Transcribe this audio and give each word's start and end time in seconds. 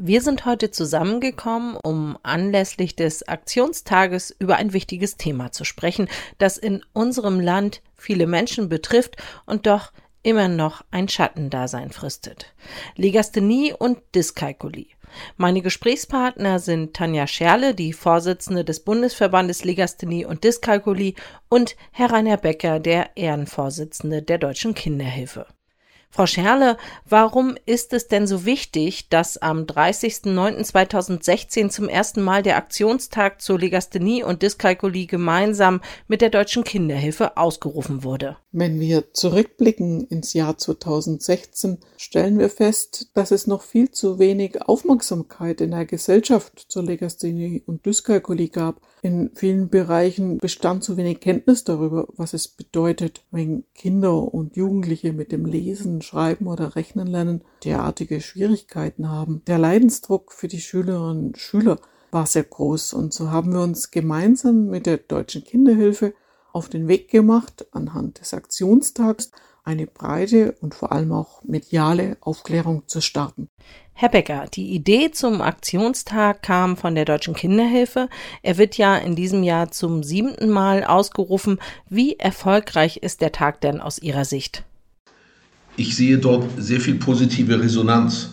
Wir 0.00 0.20
sind 0.20 0.46
heute 0.46 0.70
zusammengekommen, 0.70 1.76
um 1.76 2.16
anlässlich 2.22 2.94
des 2.94 3.26
Aktionstages 3.26 4.30
über 4.38 4.54
ein 4.54 4.72
wichtiges 4.72 5.16
Thema 5.16 5.50
zu 5.50 5.64
sprechen, 5.64 6.08
das 6.38 6.56
in 6.56 6.84
unserem 6.92 7.40
Land 7.40 7.82
viele 7.96 8.28
Menschen 8.28 8.68
betrifft 8.68 9.16
und 9.44 9.66
doch 9.66 9.92
immer 10.22 10.46
noch 10.46 10.84
ein 10.92 11.08
Schattendasein 11.08 11.90
fristet. 11.90 12.54
Legasthenie 12.94 13.74
und 13.76 13.98
Dyskalkulie. 14.14 14.86
Meine 15.36 15.62
Gesprächspartner 15.62 16.60
sind 16.60 16.94
Tanja 16.94 17.26
Scherle, 17.26 17.74
die 17.74 17.92
Vorsitzende 17.92 18.64
des 18.64 18.80
Bundesverbandes 18.80 19.64
Legasthenie 19.64 20.24
und 20.24 20.44
Dyskalkulie 20.44 21.14
und 21.48 21.74
Herr 21.90 22.12
Rainer 22.12 22.36
Becker, 22.36 22.78
der 22.78 23.16
Ehrenvorsitzende 23.16 24.22
der 24.22 24.38
Deutschen 24.38 24.74
Kinderhilfe. 24.74 25.46
Frau 26.10 26.26
Scherle, 26.26 26.78
warum 27.08 27.56
ist 27.66 27.92
es 27.92 28.08
denn 28.08 28.26
so 28.26 28.46
wichtig, 28.46 29.08
dass 29.08 29.36
am 29.36 29.64
30.09.2016 29.64 31.68
zum 31.68 31.88
ersten 31.88 32.22
Mal 32.22 32.42
der 32.42 32.56
Aktionstag 32.56 33.40
zur 33.42 33.58
Legasthenie 33.58 34.24
und 34.24 34.42
Dyskalkulie 34.42 35.06
gemeinsam 35.06 35.82
mit 36.08 36.22
der 36.22 36.30
Deutschen 36.30 36.64
Kinderhilfe 36.64 37.36
ausgerufen 37.36 38.04
wurde? 38.04 38.38
Wenn 38.50 38.80
wir 38.80 39.12
zurückblicken 39.12 40.06
ins 40.06 40.32
Jahr 40.32 40.56
2016, 40.56 41.80
stellen 41.98 42.38
wir 42.38 42.48
fest, 42.48 43.10
dass 43.12 43.30
es 43.30 43.46
noch 43.46 43.60
viel 43.62 43.90
zu 43.90 44.18
wenig 44.18 44.62
Aufmerksamkeit 44.62 45.60
in 45.60 45.72
der 45.72 45.84
Gesellschaft 45.84 46.64
zur 46.68 46.84
Legasthenie 46.84 47.62
und 47.66 47.84
Dyskalkulie 47.84 48.48
gab. 48.48 48.80
In 49.02 49.30
vielen 49.34 49.68
Bereichen 49.68 50.38
bestand 50.38 50.82
zu 50.82 50.96
wenig 50.96 51.20
Kenntnis 51.20 51.64
darüber, 51.64 52.08
was 52.16 52.32
es 52.32 52.48
bedeutet, 52.48 53.22
wenn 53.30 53.64
Kinder 53.74 54.34
und 54.34 54.56
Jugendliche 54.56 55.12
mit 55.12 55.30
dem 55.30 55.44
Lesen, 55.44 55.97
Schreiben 56.02 56.46
oder 56.46 56.76
Rechnen 56.76 57.06
lernen 57.06 57.42
derartige 57.64 58.20
Schwierigkeiten 58.20 59.08
haben. 59.08 59.42
Der 59.46 59.58
Leidensdruck 59.58 60.32
für 60.32 60.48
die 60.48 60.60
Schülerinnen 60.60 61.26
und 61.26 61.38
Schüler 61.38 61.78
war 62.10 62.26
sehr 62.26 62.44
groß 62.44 62.94
und 62.94 63.12
so 63.12 63.30
haben 63.30 63.52
wir 63.52 63.60
uns 63.60 63.90
gemeinsam 63.90 64.66
mit 64.66 64.86
der 64.86 64.98
Deutschen 64.98 65.44
Kinderhilfe 65.44 66.14
auf 66.52 66.68
den 66.68 66.88
Weg 66.88 67.10
gemacht, 67.10 67.66
anhand 67.72 68.20
des 68.20 68.34
Aktionstags 68.34 69.30
eine 69.68 69.86
breite 69.86 70.56
und 70.62 70.74
vor 70.74 70.92
allem 70.92 71.12
auch 71.12 71.42
mediale 71.44 72.16
Aufklärung 72.20 72.84
zu 72.88 73.02
starten. 73.02 73.50
Herr 73.92 74.08
Becker, 74.08 74.46
die 74.54 74.70
Idee 74.70 75.10
zum 75.10 75.42
Aktionstag 75.42 76.42
kam 76.42 76.76
von 76.76 76.94
der 76.94 77.04
Deutschen 77.04 77.34
Kinderhilfe. 77.34 78.08
Er 78.42 78.56
wird 78.56 78.78
ja 78.78 78.96
in 78.96 79.14
diesem 79.14 79.42
Jahr 79.42 79.70
zum 79.70 80.02
siebten 80.02 80.48
Mal 80.48 80.84
ausgerufen. 80.84 81.60
Wie 81.88 82.18
erfolgreich 82.18 82.98
ist 82.98 83.20
der 83.20 83.32
Tag 83.32 83.60
denn 83.60 83.80
aus 83.80 83.98
Ihrer 83.98 84.24
Sicht? 84.24 84.64
Ich 85.78 85.94
sehe 85.94 86.18
dort 86.18 86.44
sehr 86.58 86.80
viel 86.80 86.96
positive 86.96 87.62
Resonanz 87.62 88.30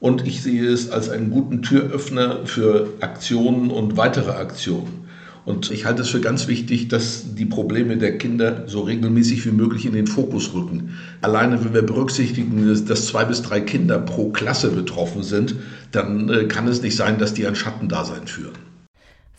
und 0.00 0.26
ich 0.26 0.42
sehe 0.42 0.66
es 0.66 0.90
als 0.90 1.08
einen 1.08 1.30
guten 1.30 1.62
Türöffner 1.62 2.44
für 2.46 2.88
Aktionen 2.98 3.70
und 3.70 3.96
weitere 3.96 4.32
Aktionen. 4.32 5.06
Und 5.44 5.70
ich 5.70 5.84
halte 5.84 6.02
es 6.02 6.08
für 6.08 6.20
ganz 6.20 6.48
wichtig, 6.48 6.88
dass 6.88 7.36
die 7.36 7.46
Probleme 7.46 7.96
der 7.96 8.18
Kinder 8.18 8.64
so 8.66 8.80
regelmäßig 8.80 9.46
wie 9.46 9.52
möglich 9.52 9.86
in 9.86 9.92
den 9.92 10.08
Fokus 10.08 10.52
rücken. 10.52 10.98
Alleine, 11.20 11.64
wenn 11.64 11.74
wir 11.74 11.82
berücksichtigen, 11.82 12.66
dass 12.86 13.06
zwei 13.06 13.24
bis 13.24 13.42
drei 13.42 13.60
Kinder 13.60 14.00
pro 14.00 14.30
Klasse 14.30 14.72
betroffen 14.72 15.22
sind, 15.22 15.54
dann 15.92 16.28
äh, 16.28 16.44
kann 16.46 16.66
es 16.66 16.82
nicht 16.82 16.96
sein, 16.96 17.18
dass 17.18 17.34
die 17.34 17.46
ein 17.46 17.54
Schattendasein 17.54 18.26
führen. 18.26 18.69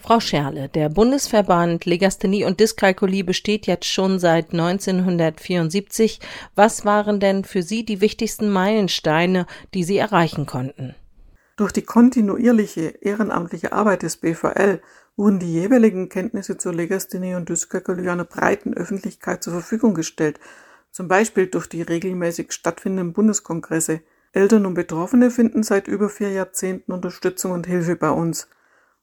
Frau 0.02 0.20
Scherle, 0.20 0.68
der 0.68 0.90
Bundesverband 0.90 1.86
Legasthenie 1.86 2.44
und 2.44 2.60
Dyskalkulie 2.60 3.24
besteht 3.24 3.68
jetzt 3.68 3.86
schon 3.86 4.18
seit 4.18 4.52
1974. 4.52 6.20
Was 6.56 6.86
waren 6.86 7.20
denn 7.20 7.44
für 7.44 7.62
Sie 7.62 7.86
die 7.86 8.02
wichtigsten 8.02 8.50
Meilensteine, 8.50 9.46
die 9.76 9.84
Sie 9.84 9.98
erreichen 9.98 10.48
konnten? 10.48 10.96
Durch 11.56 11.72
die 11.72 11.84
kontinuierliche 11.84 12.96
ehrenamtliche 13.02 13.74
Arbeit 13.74 14.02
des 14.02 14.18
BVL 14.18 14.82
wurden 15.16 15.38
die 15.38 15.54
jeweiligen 15.54 16.10
Kenntnisse 16.10 16.58
zur 16.58 16.74
Legasthenie 16.74 17.36
und 17.36 17.48
Dyskalkulie 17.48 18.12
einer 18.12 18.26
breiten 18.26 18.74
Öffentlichkeit 18.74 19.44
zur 19.44 19.54
Verfügung 19.54 19.94
gestellt, 19.94 20.40
zum 20.90 21.08
Beispiel 21.08 21.46
durch 21.46 21.68
die 21.68 21.84
regelmäßig 21.84 22.52
stattfindenden 22.54 23.14
Bundeskongresse. 23.14 24.02
Eltern 24.34 24.66
und 24.66 24.74
Betroffene 24.74 25.30
finden 25.30 25.62
seit 25.62 25.88
über 25.88 26.10
vier 26.10 26.32
Jahrzehnten 26.32 26.92
Unterstützung 26.92 27.52
und 27.52 27.68
Hilfe 27.68 27.96
bei 27.96 28.10
uns. 28.10 28.48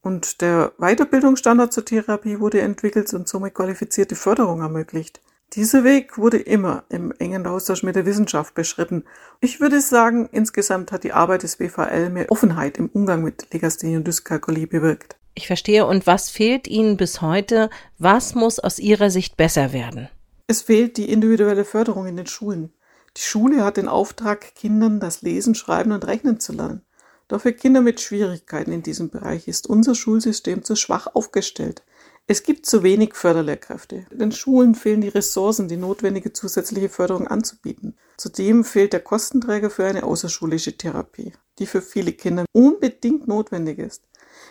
Und 0.02 0.40
der 0.40 0.72
Weiterbildungsstandard 0.78 1.72
zur 1.72 1.84
Therapie 1.84 2.40
wurde 2.40 2.60
entwickelt 2.60 3.12
und 3.14 3.28
somit 3.28 3.54
qualifizierte 3.54 4.14
Förderung 4.14 4.60
ermöglicht. 4.60 5.20
Dieser 5.54 5.82
Weg 5.82 6.18
wurde 6.18 6.36
immer 6.36 6.84
im 6.90 7.10
engen 7.18 7.46
Austausch 7.46 7.82
mit 7.82 7.96
der 7.96 8.04
Wissenschaft 8.04 8.54
beschritten. 8.54 9.04
Ich 9.40 9.60
würde 9.60 9.80
sagen, 9.80 10.28
insgesamt 10.30 10.92
hat 10.92 11.04
die 11.04 11.12
Arbeit 11.12 11.42
des 11.42 11.56
BVL 11.56 12.10
mehr 12.10 12.30
Offenheit 12.30 12.76
im 12.76 12.90
Umgang 12.90 13.22
mit 13.22 13.52
Legasthenie 13.52 13.96
und 13.96 14.06
Dyskalkulie 14.06 14.66
bewirkt. 14.66 15.16
Ich 15.34 15.46
verstehe. 15.46 15.86
Und 15.86 16.06
was 16.06 16.28
fehlt 16.28 16.68
Ihnen 16.68 16.96
bis 16.96 17.22
heute? 17.22 17.70
Was 17.96 18.34
muss 18.34 18.58
aus 18.58 18.78
Ihrer 18.78 19.08
Sicht 19.10 19.36
besser 19.36 19.72
werden? 19.72 20.08
Es 20.48 20.62
fehlt 20.62 20.96
die 20.96 21.10
individuelle 21.10 21.64
Förderung 21.64 22.06
in 22.06 22.16
den 22.16 22.26
Schulen. 22.26 22.72
Die 23.16 23.22
Schule 23.22 23.64
hat 23.64 23.76
den 23.78 23.88
Auftrag, 23.88 24.54
Kindern 24.54 25.00
das 25.00 25.22
Lesen, 25.22 25.54
Schreiben 25.54 25.92
und 25.92 26.06
Rechnen 26.06 26.40
zu 26.40 26.52
lernen. 26.52 26.82
Doch 27.28 27.42
für 27.42 27.52
Kinder 27.52 27.82
mit 27.82 28.00
Schwierigkeiten 28.00 28.72
in 28.72 28.82
diesem 28.82 29.10
Bereich 29.10 29.48
ist 29.48 29.66
unser 29.66 29.94
Schulsystem 29.94 30.64
zu 30.64 30.76
schwach 30.76 31.06
aufgestellt. 31.14 31.82
Es 32.26 32.42
gibt 32.42 32.66
zu 32.66 32.82
wenig 32.82 33.14
Förderlehrkräfte. 33.14 34.04
Den 34.10 34.32
Schulen 34.32 34.74
fehlen 34.74 35.00
die 35.00 35.08
Ressourcen, 35.08 35.68
die 35.68 35.76
notwendige 35.76 36.32
zusätzliche 36.32 36.88
Förderung 36.88 37.26
anzubieten. 37.26 37.96
Zudem 38.18 38.64
fehlt 38.64 38.92
der 38.92 39.00
Kostenträger 39.00 39.70
für 39.70 39.86
eine 39.86 40.02
außerschulische 40.02 40.76
Therapie, 40.76 41.32
die 41.58 41.66
für 41.66 41.80
viele 41.80 42.12
Kinder 42.12 42.44
unbedingt 42.52 43.28
notwendig 43.28 43.78
ist. 43.78 44.02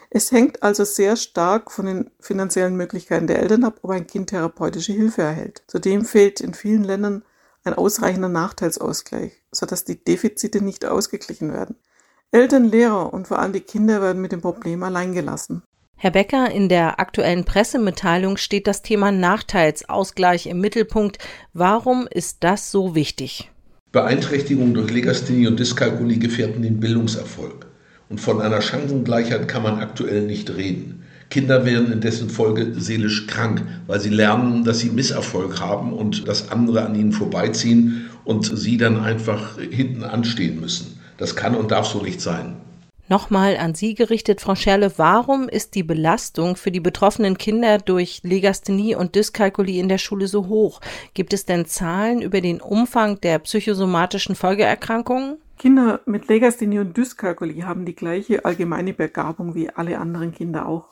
Es 0.10 0.32
hängt 0.32 0.64
also 0.64 0.86
sehr 0.86 1.16
stark 1.16 1.72
von 1.72 1.86
den 1.86 2.12
finanziellen 2.20 2.76
Möglichkeiten 2.76 3.28
der 3.28 3.40
Eltern 3.40 3.64
ab, 3.64 3.80
ob 3.82 3.92
ein 3.92 4.08
Kind 4.08 4.30
therapeutische 4.30 4.94
Hilfe 4.94 5.22
erhält. 5.22 5.64
Zudem 5.68 6.06
fehlt 6.06 6.42
in 6.42 6.54
vielen 6.54 6.84
Ländern 6.84 7.24
ein 7.64 7.74
ausreichender 7.74 8.30
Nachteilsausgleich, 8.30 9.44
sodass 9.52 9.84
die 9.84 10.04
Defizite 10.04 10.64
nicht 10.64 10.86
ausgeglichen 10.86 11.54
werden. 11.54 11.76
Eltern, 12.32 12.70
Lehrer 12.70 13.14
und 13.14 13.28
vor 13.28 13.40
allem 13.40 13.54
die 13.54 13.62
Kinder 13.62 14.02
werden 14.02 14.22
mit 14.22 14.34
dem 14.34 14.42
Problem 14.42 14.84
alleingelassen. 14.84 15.64
Herr 15.96 16.12
Becker, 16.12 16.52
in 16.52 16.68
der 16.68 17.00
aktuellen 17.00 17.46
Pressemitteilung 17.46 18.36
steht 18.36 18.68
das 18.68 18.82
Thema 18.82 19.12
Nachteilsausgleich 19.14 20.48
im 20.48 20.60
Mittelpunkt. 20.60 21.20
Warum 21.54 22.06
ist 22.12 22.44
das 22.44 22.70
so 22.70 22.96
wichtig? 22.96 23.50
Beeinträchtigungen 23.94 24.74
durch 24.74 24.92
Legasthenie 24.92 25.48
und 25.48 25.58
Dyskalkulie 25.58 26.20
gefährden 26.20 26.62
den 26.62 26.82
Bildungserfolg. 26.82 27.66
Und 28.10 28.20
von 28.20 28.42
einer 28.42 28.62
Chancengleichheit 28.62 29.48
kann 29.48 29.64
man 29.64 29.80
aktuell 29.80 30.28
nicht 30.28 30.56
reden. 30.56 31.04
Kinder 31.30 31.66
werden 31.66 31.92
in 31.94 32.02
dessen 32.02 32.30
Folge 32.30 32.74
seelisch 32.76 33.26
krank, 33.28 33.64
weil 33.88 34.02
sie 34.02 34.10
lernen, 34.10 34.66
dass 34.66 34.80
sie 34.80 34.90
Misserfolg 34.90 35.62
haben 35.62 35.94
und 35.94 36.28
dass 36.28 36.52
andere 36.52 36.86
an 36.86 36.96
ihnen 36.96 37.14
vorbeiziehen 37.14 38.10
und 38.26 38.46
sie 38.46 38.78
dann 38.78 39.00
einfach 39.00 39.58
hinten 39.58 40.04
anstehen 40.04 40.60
müssen. 40.60 40.98
Das 41.18 41.36
kann 41.36 41.56
und 41.56 41.72
darf 41.72 41.86
so 41.88 42.02
nicht 42.02 42.22
sein. 42.22 42.58
Nochmal 43.10 43.56
an 43.56 43.74
Sie 43.74 43.96
gerichtet, 43.96 44.42
Frau 44.42 44.56
Scherle, 44.56 44.92
warum 44.98 45.48
ist 45.48 45.76
die 45.76 45.84
Belastung 45.84 46.58
für 46.58 46.72
die 46.72 46.82
betroffenen 46.82 47.38
Kinder 47.38 47.78
durch 47.78 48.20
Legasthenie 48.24 48.96
und 48.96 49.16
Dyskalkulie 49.16 49.80
in 49.80 49.88
der 49.88 49.98
Schule 49.98 50.28
so 50.28 50.48
hoch? 50.48 50.82
Gibt 51.14 51.32
es 51.32 51.46
denn 51.46 51.66
Zahlen 51.66 52.22
über 52.22 52.42
den 52.42 52.60
Umfang 52.60 53.22
der 53.22 53.40
psychosomatischen 53.40 54.36
Folgeerkrankungen? 54.36 55.38
Kinder 55.58 56.02
mit 56.06 56.28
Legasthenie 56.28 56.80
und 56.80 56.98
Dyskalkulie 56.98 57.66
haben 57.66 57.86
die 57.86 57.96
gleiche 57.96 58.44
allgemeine 58.44 58.94
Begabung 58.94 59.56
wie 59.56 59.70
alle 59.70 60.00
anderen 60.00 60.34
Kinder 60.34 60.68
auch. 60.68 60.90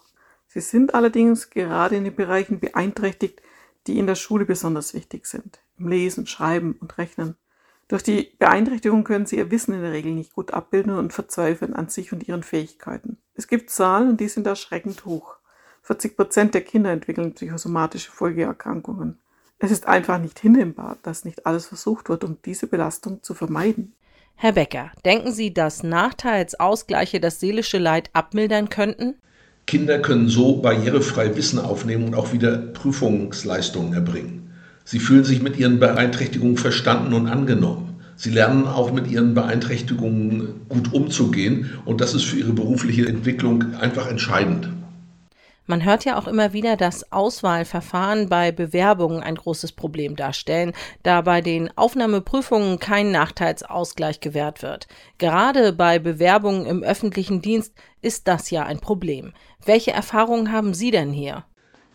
Sie 0.48 0.62
sind 0.62 0.96
allerdings 0.96 1.50
gerade 1.50 1.98
in 1.98 2.06
den 2.06 2.16
Bereichen 2.16 2.62
beeinträchtigt, 2.62 3.42
die 3.88 4.00
in 4.00 4.08
der 4.08 4.16
Schule 4.16 4.46
besonders 4.46 4.94
wichtig 4.94 5.26
sind. 5.26 5.60
Im 5.78 5.90
Lesen, 5.90 6.28
Schreiben 6.28 6.78
und 6.80 6.98
Rechnen. 6.98 7.36
Durch 7.88 8.02
die 8.02 8.32
Beeinträchtigung 8.40 9.04
können 9.04 9.28
sie 9.28 9.38
ihr 9.38 9.52
Wissen 9.52 9.74
in 9.74 9.82
der 9.82 9.92
Regel 9.92 10.12
nicht 10.12 10.34
gut 10.34 10.52
abbilden 10.52 10.94
und 10.94 11.14
verzweifeln 11.14 11.74
an 11.74 11.90
sich 11.90 12.12
und 12.12 12.28
ihren 12.28 12.42
Fähigkeiten. 12.42 13.18
Es 13.36 13.48
gibt 13.48 13.70
Zahlen 13.70 14.10
und 14.10 14.20
die 14.20 14.28
sind 14.28 14.48
erschreckend 14.48 15.06
hoch. 15.06 15.36
40 15.84 16.18
Prozent 16.18 16.54
der 16.56 16.62
Kinder 16.62 16.92
entwickeln 16.92 17.34
psychosomatische 17.34 18.12
Folgeerkrankungen. 18.12 19.20
Es 19.60 19.70
ist 19.70 19.88
einfach 19.88 20.20
nicht 20.20 20.40
hinnehmbar, 20.40 20.98
dass 21.04 21.26
nicht 21.26 21.46
alles 21.46 21.68
versucht 21.68 22.10
wird, 22.10 22.24
um 22.24 22.38
diese 22.44 22.66
Belastung 22.66 23.22
zu 23.22 23.36
vermeiden. 23.36 23.94
Herr 24.34 24.54
Becker, 24.54 24.92
denken 25.06 25.32
Sie, 25.32 25.54
dass 25.54 25.84
Nachteilsausgleiche 25.84 27.20
das 27.20 27.40
seelische 27.40 27.78
Leid 27.78 28.10
abmildern 28.14 28.70
könnten? 28.70 29.16
Kinder 29.68 30.00
können 30.00 30.28
so 30.28 30.58
barrierefrei 30.58 31.36
Wissen 31.36 31.60
aufnehmen 31.60 32.08
und 32.08 32.16
auch 32.16 32.34
wieder 32.34 32.58
Prüfungsleistungen 32.58 33.94
erbringen. 33.94 34.45
Sie 34.88 35.00
fühlen 35.00 35.24
sich 35.24 35.42
mit 35.42 35.58
ihren 35.58 35.80
Beeinträchtigungen 35.80 36.58
verstanden 36.58 37.14
und 37.14 37.28
angenommen. 37.28 38.00
Sie 38.16 38.30
lernen 38.30 38.68
auch 38.68 38.94
mit 38.94 39.08
ihren 39.08 39.34
Beeinträchtigungen 39.34 40.62
gut 40.70 40.94
umzugehen 40.94 41.72
und 41.86 42.02
das 42.02 42.14
ist 42.14 42.24
für 42.24 42.38
ihre 42.38 42.54
berufliche 42.54 43.08
Entwicklung 43.08 43.74
einfach 43.76 44.08
entscheidend. 44.08 44.70
Man 45.66 45.84
hört 45.84 46.06
ja 46.06 46.20
auch 46.20 46.28
immer 46.28 46.54
wieder, 46.54 46.78
dass 46.78 47.12
Auswahlverfahren 47.12 48.30
bei 48.30 48.52
Bewerbungen 48.52 49.24
ein 49.24 49.34
großes 49.34 49.72
Problem 49.72 50.16
darstellen, 50.16 50.74
da 51.02 51.22
bei 51.22 51.42
den 51.42 51.76
Aufnahmeprüfungen 51.76 52.78
kein 52.78 53.12
Nachteilsausgleich 53.12 54.20
gewährt 54.20 54.62
wird. 54.62 54.88
Gerade 55.18 55.74
bei 55.74 55.98
Bewerbungen 55.98 56.68
im 56.68 56.84
öffentlichen 56.84 57.42
Dienst 57.42 57.74
ist 58.04 58.28
das 58.28 58.52
ja 58.52 58.64
ein 58.64 58.80
Problem. 58.80 59.34
Welche 59.66 59.92
Erfahrungen 59.92 60.52
haben 60.52 60.76
Sie 60.76 60.92
denn 60.92 61.12
hier? 61.12 61.46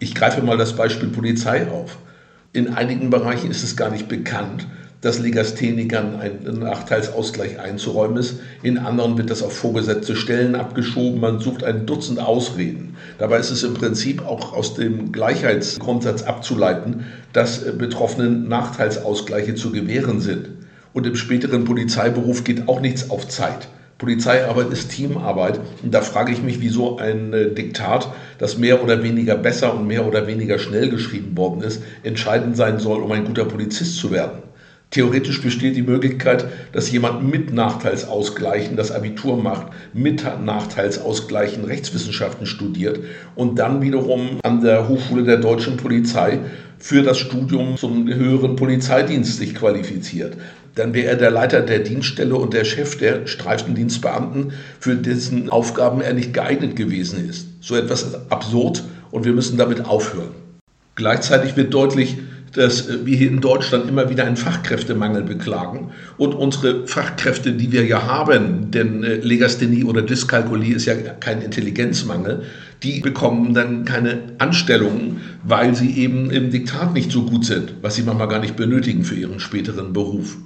Ich 0.00 0.16
greife 0.16 0.42
mal 0.42 0.58
das 0.58 0.75
Beispiel 0.75 1.08
Polizei 1.08 1.70
auf. 1.70 1.96
In 2.52 2.75
einigen 2.75 3.11
Bereichen 3.11 3.49
ist 3.52 3.62
es 3.62 3.76
gar 3.76 3.91
nicht 3.91 4.08
bekannt, 4.08 4.67
dass 5.02 5.20
Legasthenikern 5.20 6.17
ein 6.17 6.58
Nachteilsausgleich 6.58 7.61
einzuräumen 7.61 8.17
ist. 8.17 8.41
In 8.64 8.76
anderen 8.76 9.17
wird 9.17 9.31
das 9.31 9.44
auf 9.44 9.56
vorgesetzte 9.56 10.17
Stellen 10.17 10.56
abgeschoben. 10.56 11.20
Man 11.20 11.38
sucht 11.38 11.62
ein 11.62 11.87
Dutzend 11.87 12.19
Ausreden. 12.19 12.97
Dabei 13.19 13.38
ist 13.38 13.52
es 13.52 13.62
im 13.62 13.75
Prinzip 13.75 14.26
auch 14.26 14.52
aus 14.52 14.75
dem 14.75 15.12
Gleichheitsgrundsatz 15.12 16.25
abzuleiten, 16.25 17.06
dass 17.32 17.79
Betroffenen 17.79 18.49
Nachteilsausgleiche 18.49 19.55
zu 19.55 19.70
gewähren 19.70 20.20
sind. 20.20 20.49
Und 20.93 21.06
im 21.06 21.14
späteren 21.14 21.64
Polizeiberuf 21.64 22.43
geht 22.43 22.69
auch 22.69 22.81
nichts 22.81 23.11
auf 23.11 23.29
Zeit. 23.29 23.69
Polizeiarbeit 24.00 24.73
ist 24.73 24.91
Teamarbeit. 24.91 25.61
Und 25.82 25.93
da 25.93 26.00
frage 26.00 26.32
ich 26.32 26.43
mich, 26.43 26.61
wieso 26.61 26.97
ein 26.97 27.32
äh, 27.35 27.50
Diktat, 27.50 28.08
das 28.38 28.56
mehr 28.56 28.82
oder 28.82 29.02
weniger 29.02 29.37
besser 29.37 29.75
und 29.75 29.87
mehr 29.87 30.06
oder 30.06 30.26
weniger 30.26 30.58
schnell 30.58 30.88
geschrieben 30.88 31.37
worden 31.37 31.62
ist, 31.62 31.82
entscheidend 32.02 32.56
sein 32.56 32.81
soll, 32.81 33.02
um 33.02 33.12
ein 33.12 33.26
guter 33.26 33.44
Polizist 33.44 33.99
zu 33.99 34.11
werden. 34.11 34.43
Theoretisch 34.91 35.41
besteht 35.41 35.76
die 35.76 35.82
Möglichkeit, 35.82 36.47
dass 36.73 36.91
jemand 36.91 37.31
mit 37.31 37.52
Nachteilsausgleichen 37.52 38.76
das 38.76 38.91
Abitur 38.91 39.41
macht, 39.41 39.69
mit 39.93 40.25
Nachteilsausgleichen 40.44 41.64
Rechtswissenschaften 41.64 42.44
studiert 42.44 42.99
und 43.37 43.61
dann 43.61 43.82
wiederum 43.82 44.41
an 44.43 44.62
der 44.62 44.88
Hochschule 44.88 45.23
der 45.23 45.37
deutschen 45.37 45.76
Polizei 45.76 46.41
für 46.80 47.02
das 47.02 47.18
Studium 47.18 47.76
zum 47.76 48.12
höheren 48.12 48.56
Polizeidienst 48.56 49.36
sich 49.36 49.54
qualifiziert. 49.54 50.36
Dann 50.74 50.94
wäre 50.94 51.08
er 51.08 51.16
der 51.16 51.30
Leiter 51.30 51.60
der 51.60 51.80
Dienststelle 51.80 52.34
und 52.34 52.54
der 52.54 52.64
Chef 52.64 52.96
der 52.96 53.26
Streifendienstbeamten, 53.26 54.52
für 54.80 54.96
dessen 54.96 55.50
Aufgaben 55.50 56.00
er 56.00 56.14
nicht 56.14 56.32
geeignet 56.32 56.76
gewesen 56.76 57.28
ist. 57.28 57.48
So 57.60 57.76
etwas 57.76 58.02
ist 58.02 58.18
absurd 58.30 58.82
und 59.10 59.24
wir 59.24 59.32
müssen 59.32 59.58
damit 59.58 59.84
aufhören. 59.84 60.30
Gleichzeitig 60.94 61.56
wird 61.56 61.74
deutlich, 61.74 62.16
dass 62.54 63.04
wir 63.04 63.16
hier 63.16 63.28
in 63.28 63.40
Deutschland 63.40 63.88
immer 63.88 64.10
wieder 64.10 64.24
einen 64.24 64.36
Fachkräftemangel 64.36 65.22
beklagen 65.22 65.92
und 66.16 66.34
unsere 66.34 66.86
Fachkräfte, 66.86 67.52
die 67.52 67.70
wir 67.72 67.84
ja 67.84 68.06
haben, 68.06 68.70
denn 68.70 69.04
äh, 69.04 69.16
Legasthenie 69.16 69.84
oder 69.84 70.02
Dyskalkulie 70.02 70.74
ist 70.74 70.86
ja 70.86 70.94
kein 70.94 71.42
Intelligenzmangel, 71.42 72.42
die 72.82 73.00
bekommen 73.00 73.54
dann 73.54 73.84
keine 73.84 74.34
Anstellungen, 74.38 75.20
weil 75.42 75.74
sie 75.74 75.96
eben 75.98 76.30
im 76.30 76.50
Diktat 76.50 76.94
nicht 76.94 77.12
so 77.12 77.24
gut 77.24 77.44
sind, 77.44 77.74
was 77.82 77.94
sie 77.94 78.02
manchmal 78.02 78.28
gar 78.28 78.40
nicht 78.40 78.56
benötigen 78.56 79.04
für 79.04 79.14
ihren 79.14 79.40
späteren 79.40 79.92
Beruf. 79.92 80.36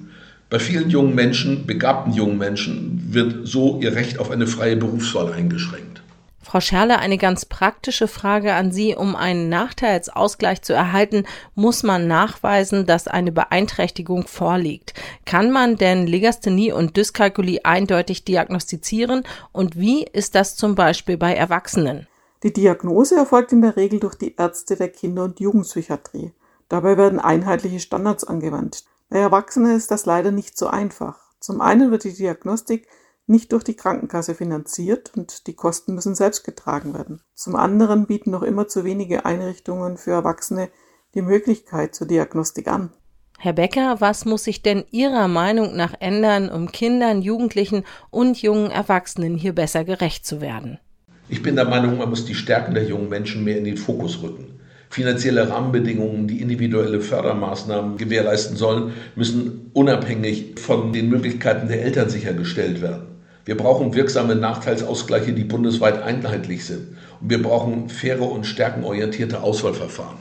Bei 0.49 0.59
vielen 0.59 0.89
jungen 0.89 1.15
Menschen, 1.15 1.65
begabten 1.65 2.13
jungen 2.13 2.37
Menschen, 2.37 3.01
wird 3.09 3.47
so 3.47 3.79
ihr 3.81 3.95
Recht 3.95 4.19
auf 4.19 4.31
eine 4.31 4.47
freie 4.47 4.75
Berufswahl 4.75 5.33
eingeschränkt. 5.33 6.01
Frau 6.45 6.61
Scherle, 6.61 6.99
eine 6.99 7.17
ganz 7.17 7.45
praktische 7.45 8.07
Frage 8.07 8.53
an 8.53 8.71
Sie. 8.71 8.95
Um 8.95 9.15
einen 9.15 9.49
Nachteilsausgleich 9.49 10.61
zu 10.61 10.73
erhalten, 10.73 11.25
muss 11.55 11.81
man 11.81 12.07
nachweisen, 12.07 12.85
dass 12.85 13.07
eine 13.07 13.31
Beeinträchtigung 13.31 14.27
vorliegt. 14.27 14.93
Kann 15.25 15.51
man 15.51 15.75
denn 15.75 16.05
Legasthenie 16.05 16.71
und 16.71 16.95
Dyskalkulie 16.95 17.65
eindeutig 17.65 18.25
diagnostizieren? 18.25 19.23
Und 19.51 19.79
wie 19.79 20.03
ist 20.03 20.35
das 20.35 20.55
zum 20.55 20.75
Beispiel 20.75 21.17
bei 21.17 21.33
Erwachsenen? 21.33 22.07
Die 22.43 22.53
Diagnose 22.53 23.15
erfolgt 23.15 23.51
in 23.53 23.61
der 23.61 23.75
Regel 23.75 23.99
durch 23.99 24.15
die 24.15 24.35
Ärzte 24.35 24.75
der 24.75 24.89
Kinder- 24.89 25.23
und 25.23 25.39
Jugendpsychiatrie. 25.39 26.33
Dabei 26.69 26.97
werden 26.97 27.19
einheitliche 27.19 27.79
Standards 27.79 28.23
angewandt. 28.23 28.85
Bei 29.09 29.19
Erwachsenen 29.19 29.75
ist 29.75 29.91
das 29.91 30.05
leider 30.05 30.31
nicht 30.31 30.57
so 30.57 30.67
einfach. 30.67 31.19
Zum 31.39 31.61
einen 31.61 31.91
wird 31.91 32.03
die 32.03 32.13
Diagnostik 32.13 32.87
nicht 33.27 33.51
durch 33.51 33.63
die 33.63 33.75
Krankenkasse 33.75 34.35
finanziert 34.35 35.11
und 35.15 35.47
die 35.47 35.55
Kosten 35.55 35.95
müssen 35.95 36.15
selbst 36.15 36.43
getragen 36.43 36.93
werden. 36.93 37.21
Zum 37.33 37.55
anderen 37.55 38.07
bieten 38.07 38.31
noch 38.31 38.43
immer 38.43 38.67
zu 38.67 38.83
wenige 38.83 39.25
Einrichtungen 39.25 39.97
für 39.97 40.11
Erwachsene 40.11 40.69
die 41.15 41.21
Möglichkeit 41.21 41.95
zur 41.95 42.07
Diagnostik 42.07 42.67
an. 42.67 42.91
Herr 43.37 43.53
Becker, 43.53 43.99
was 43.99 44.25
muss 44.25 44.45
sich 44.45 44.61
denn 44.61 44.85
Ihrer 44.91 45.27
Meinung 45.27 45.75
nach 45.75 45.93
ändern, 45.99 46.49
um 46.49 46.71
Kindern, 46.71 47.21
Jugendlichen 47.21 47.83
und 48.09 48.41
jungen 48.41 48.71
Erwachsenen 48.71 49.35
hier 49.35 49.53
besser 49.53 49.83
gerecht 49.83 50.25
zu 50.25 50.39
werden? 50.39 50.79
Ich 51.27 51.41
bin 51.41 51.55
der 51.55 51.65
Meinung, 51.65 51.97
man 51.97 52.09
muss 52.09 52.25
die 52.25 52.35
Stärken 52.35 52.75
der 52.75 52.83
jungen 52.83 53.09
Menschen 53.09 53.43
mehr 53.43 53.57
in 53.57 53.63
den 53.63 53.77
Fokus 53.77 54.21
rücken. 54.21 54.59
Finanzielle 54.89 55.49
Rahmenbedingungen, 55.49 56.27
die 56.27 56.39
individuelle 56.39 57.01
Fördermaßnahmen 57.01 57.97
gewährleisten 57.97 58.55
sollen, 58.55 58.93
müssen 59.15 59.71
unabhängig 59.73 60.59
von 60.59 60.93
den 60.93 61.09
Möglichkeiten 61.09 61.67
der 61.67 61.81
Eltern 61.81 62.09
sichergestellt 62.09 62.81
werden. 62.81 63.07
Wir 63.43 63.57
brauchen 63.57 63.93
wirksame 63.95 64.35
Nachteilsausgleiche, 64.35 65.33
die 65.33 65.43
bundesweit 65.43 66.01
einheitlich 66.01 66.65
sind. 66.65 66.95
Und 67.19 67.29
wir 67.29 67.41
brauchen 67.41 67.89
faire 67.89 68.21
und 68.21 68.45
stärkenorientierte 68.45 69.41
Auswahlverfahren. 69.41 70.17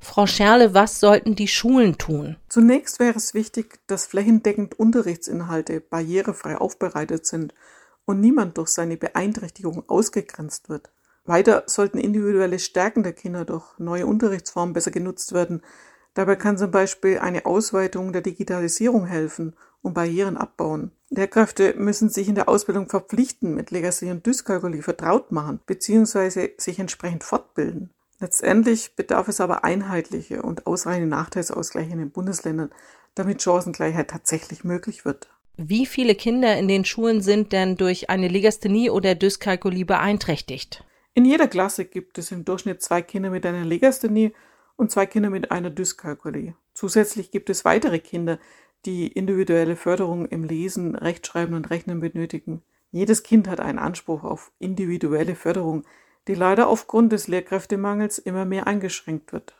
Frau 0.00 0.26
Scherle, 0.26 0.74
was 0.74 0.98
sollten 0.98 1.36
die 1.36 1.46
Schulen 1.46 1.96
tun? 1.98 2.36
Zunächst 2.48 2.98
wäre 2.98 3.16
es 3.16 3.34
wichtig, 3.34 3.78
dass 3.86 4.06
flächendeckend 4.06 4.78
Unterrichtsinhalte 4.78 5.80
barrierefrei 5.80 6.56
aufbereitet 6.56 7.26
sind 7.26 7.54
und 8.04 8.20
niemand 8.20 8.58
durch 8.58 8.68
seine 8.68 8.96
Beeinträchtigung 8.96 9.88
ausgegrenzt 9.88 10.68
wird. 10.68 10.90
Weiter 11.24 11.64
sollten 11.66 11.98
individuelle 11.98 12.58
Stärken 12.58 13.02
der 13.02 13.12
Kinder 13.12 13.44
durch 13.44 13.78
neue 13.78 14.06
Unterrichtsformen 14.06 14.72
besser 14.72 14.90
genutzt 14.90 15.32
werden. 15.32 15.62
Dabei 16.14 16.36
kann 16.36 16.58
zum 16.58 16.70
Beispiel 16.70 17.18
eine 17.18 17.46
Ausweitung 17.46 18.12
der 18.12 18.22
Digitalisierung 18.22 19.06
helfen 19.06 19.54
und 19.82 19.94
Barrieren 19.94 20.36
abbauen. 20.36 20.92
Lehrkräfte 21.10 21.74
müssen 21.76 22.08
sich 22.08 22.28
in 22.28 22.34
der 22.34 22.48
Ausbildung 22.48 22.88
verpflichten, 22.88 23.54
mit 23.54 23.70
Legacy 23.70 24.10
und 24.10 24.26
Dyskalkulie 24.26 24.82
vertraut 24.82 25.30
machen 25.30 25.60
bzw. 25.66 26.50
sich 26.58 26.78
entsprechend 26.78 27.24
fortbilden. 27.24 27.90
Letztendlich 28.18 28.94
bedarf 28.94 29.28
es 29.28 29.40
aber 29.40 29.64
einheitliche 29.64 30.42
und 30.42 30.66
ausreichende 30.66 31.08
Nachteilsausgleiche 31.08 31.92
in 31.92 31.98
den 31.98 32.10
Bundesländern, 32.10 32.70
damit 33.14 33.42
Chancengleichheit 33.42 34.08
tatsächlich 34.08 34.64
möglich 34.64 35.04
wird. 35.04 35.28
Wie 35.56 35.84
viele 35.84 36.14
Kinder 36.14 36.56
in 36.56 36.66
den 36.66 36.84
Schulen 36.84 37.20
sind 37.20 37.52
denn 37.52 37.76
durch 37.76 38.08
eine 38.08 38.28
Legasthenie 38.28 38.88
oder 38.88 39.14
Dyskalkulie 39.14 39.84
beeinträchtigt? 39.84 40.82
In 41.14 41.26
jeder 41.26 41.46
Klasse 41.46 41.84
gibt 41.84 42.16
es 42.16 42.32
im 42.32 42.46
Durchschnitt 42.46 42.80
zwei 42.80 43.02
Kinder 43.02 43.28
mit 43.28 43.44
einer 43.44 43.64
Legasthenie 43.64 44.32
und 44.76 44.90
zwei 44.90 45.04
Kinder 45.04 45.28
mit 45.28 45.50
einer 45.50 45.68
Dyskalkulie. 45.68 46.54
Zusätzlich 46.72 47.30
gibt 47.30 47.50
es 47.50 47.66
weitere 47.66 47.98
Kinder, 47.98 48.38
die 48.86 49.08
individuelle 49.08 49.76
Förderung 49.76 50.26
im 50.26 50.42
Lesen, 50.42 50.94
Rechtschreiben 50.94 51.54
und 51.54 51.70
Rechnen 51.70 52.00
benötigen. 52.00 52.62
Jedes 52.90 53.22
Kind 53.22 53.46
hat 53.46 53.60
einen 53.60 53.78
Anspruch 53.78 54.24
auf 54.24 54.52
individuelle 54.58 55.34
Förderung, 55.34 55.84
die 56.28 56.34
leider 56.34 56.66
aufgrund 56.66 57.12
des 57.12 57.28
Lehrkräftemangels 57.28 58.18
immer 58.18 58.46
mehr 58.46 58.66
eingeschränkt 58.66 59.32
wird. 59.32 59.54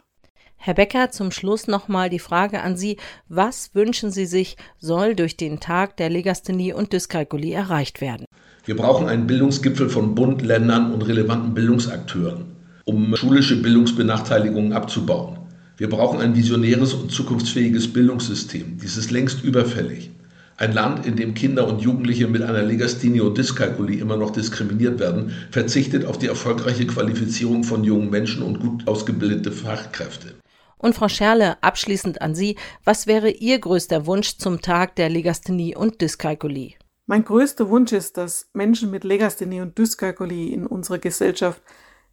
Herr 0.64 0.74
Becker, 0.74 1.10
zum 1.10 1.32
Schluss 1.32 1.66
nochmal 1.66 2.08
die 2.08 2.20
Frage 2.20 2.62
an 2.62 2.76
Sie. 2.76 2.96
Was 3.28 3.74
wünschen 3.74 4.12
Sie 4.12 4.26
sich, 4.26 4.56
soll 4.78 5.16
durch 5.16 5.36
den 5.36 5.58
Tag 5.58 5.96
der 5.96 6.08
Legasthenie 6.08 6.72
und 6.72 6.92
Dyskalkulie 6.92 7.52
erreicht 7.52 8.00
werden? 8.00 8.26
Wir 8.64 8.76
brauchen 8.76 9.08
einen 9.08 9.26
Bildungsgipfel 9.26 9.88
von 9.88 10.14
Bund, 10.14 10.40
Ländern 10.40 10.92
und 10.92 11.02
relevanten 11.02 11.52
Bildungsakteuren, 11.52 12.44
um 12.84 13.16
schulische 13.16 13.60
Bildungsbenachteiligungen 13.60 14.72
abzubauen. 14.72 15.36
Wir 15.78 15.90
brauchen 15.90 16.20
ein 16.20 16.36
visionäres 16.36 16.94
und 16.94 17.10
zukunftsfähiges 17.10 17.92
Bildungssystem. 17.92 18.78
Dies 18.80 18.96
ist 18.96 19.10
längst 19.10 19.42
überfällig. 19.42 20.12
Ein 20.58 20.74
Land, 20.74 21.04
in 21.04 21.16
dem 21.16 21.34
Kinder 21.34 21.66
und 21.66 21.80
Jugendliche 21.80 22.28
mit 22.28 22.42
einer 22.42 22.62
Legasthenie 22.62 23.20
und 23.20 23.36
Dyskalkulie 23.36 23.98
immer 23.98 24.16
noch 24.16 24.30
diskriminiert 24.30 25.00
werden, 25.00 25.32
verzichtet 25.50 26.04
auf 26.04 26.18
die 26.18 26.28
erfolgreiche 26.28 26.86
Qualifizierung 26.86 27.64
von 27.64 27.82
jungen 27.82 28.10
Menschen 28.10 28.44
und 28.44 28.60
gut 28.60 28.86
ausgebildete 28.86 29.50
Fachkräfte. 29.50 30.34
Und 30.82 30.96
Frau 30.96 31.08
Scherle, 31.08 31.62
abschließend 31.62 32.20
an 32.22 32.34
Sie, 32.34 32.56
was 32.82 33.06
wäre 33.06 33.30
Ihr 33.30 33.60
größter 33.60 34.04
Wunsch 34.04 34.38
zum 34.38 34.60
Tag 34.60 34.96
der 34.96 35.08
Legasthenie 35.08 35.76
und 35.76 36.00
Dyskalkulie? 36.00 36.74
Mein 37.06 37.24
größter 37.24 37.68
Wunsch 37.68 37.92
ist, 37.92 38.16
dass 38.16 38.50
Menschen 38.52 38.90
mit 38.90 39.04
Legasthenie 39.04 39.60
und 39.60 39.78
Dyskalkulie 39.78 40.52
in 40.52 40.66
unserer 40.66 40.98
Gesellschaft 40.98 41.62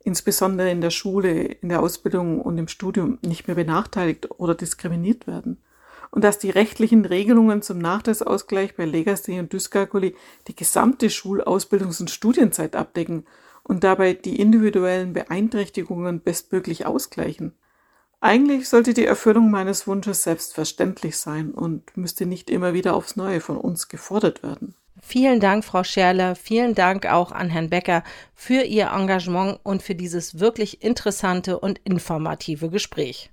insbesondere 0.03 0.69
in 0.69 0.81
der 0.81 0.91
Schule, 0.91 1.45
in 1.45 1.69
der 1.69 1.81
Ausbildung 1.81 2.41
und 2.41 2.59
im 2.59 2.67
Studium 2.67 3.17
nicht 3.23 3.47
mehr 3.47 3.55
benachteiligt 3.55 4.29
oder 4.39 4.53
diskriminiert 4.53 5.25
werden. 5.25 5.63
Und 6.11 6.23
dass 6.23 6.37
die 6.37 6.51
rechtlichen 6.51 7.05
Regelungen 7.05 7.63
zum 7.63 7.79
Nachteilsausgleich 7.79 8.75
bei 8.75 8.85
Legasthenie 8.85 9.39
und 9.39 9.51
Dyskalkulie 9.51 10.13
die 10.47 10.55
gesamte 10.55 11.07
Schulausbildungs- 11.07 12.01
und 12.01 12.11
Studienzeit 12.11 12.75
abdecken 12.75 13.25
und 13.63 13.83
dabei 13.83 14.13
die 14.13 14.39
individuellen 14.39 15.13
Beeinträchtigungen 15.13 16.21
bestmöglich 16.21 16.85
ausgleichen. 16.85 17.55
Eigentlich 18.21 18.67
sollte 18.67 18.93
die 18.93 19.05
Erfüllung 19.05 19.49
meines 19.49 19.87
Wunsches 19.87 20.23
selbstverständlich 20.23 21.17
sein 21.17 21.51
und 21.51 21.95
müsste 21.95 22.25
nicht 22.25 22.49
immer 22.49 22.73
wieder 22.73 22.95
aufs 22.95 23.15
Neue 23.15 23.39
von 23.39 23.57
uns 23.57 23.87
gefordert 23.87 24.43
werden. 24.43 24.75
Vielen 25.01 25.39
Dank, 25.39 25.63
Frau 25.63 25.83
Scherler. 25.85 26.35
Vielen 26.35 26.75
Dank 26.75 27.05
auch 27.05 27.31
an 27.31 27.49
Herrn 27.49 27.69
Becker 27.69 28.03
für 28.35 28.63
Ihr 28.63 28.91
Engagement 28.93 29.59
und 29.63 29.81
für 29.81 29.95
dieses 29.95 30.39
wirklich 30.39 30.83
interessante 30.83 31.57
und 31.59 31.79
informative 31.79 32.69
Gespräch. 32.69 33.31